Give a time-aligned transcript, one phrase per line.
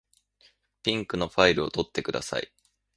[0.81, 2.51] ピンクのファイルを取ってください。